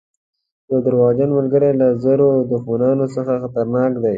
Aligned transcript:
یو 0.69 0.77
دروغجن 0.85 1.29
ملګری 1.37 1.71
له 1.79 1.87
زرو 2.03 2.27
دښمنانو 2.51 3.05
څخه 3.15 3.31
خطرناک 3.41 3.91
دی. 4.03 4.09